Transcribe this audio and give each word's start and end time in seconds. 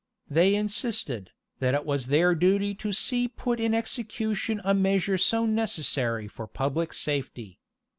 They 0.31 0.55
insisted, 0.55 1.29
that 1.59 1.75
it 1.75 1.85
was 1.85 2.07
their 2.07 2.33
duty 2.33 2.73
to 2.73 2.91
see 2.91 3.27
put 3.27 3.59
in 3.59 3.75
execution 3.75 4.59
a 4.63 4.73
measure 4.73 5.19
so 5.19 5.45
necessary 5.45 6.27
for 6.27 6.47
public 6.47 6.91
safety. 6.91 7.59